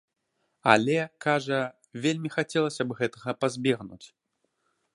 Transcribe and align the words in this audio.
Але, 0.73 0.95
кажа, 1.25 1.59
вельмі 2.05 2.29
хацелася 2.37 2.83
б 2.89 2.99
гэтага 3.03 3.31
пазбегнуць. 3.41 4.03